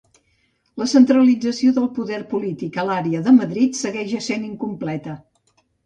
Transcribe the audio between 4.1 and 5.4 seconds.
essent incompleta.